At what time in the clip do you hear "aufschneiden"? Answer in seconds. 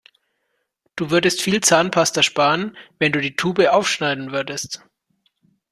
3.71-4.31